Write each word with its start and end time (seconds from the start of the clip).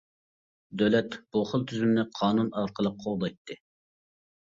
دۆلەت 0.83 1.17
بۇ 1.37 1.45
خىل 1.51 1.67
تۈزۈمنى 1.73 2.07
قانۇن 2.23 2.51
ئارقىلىق 2.65 3.01
قوغدايتتى. 3.07 3.63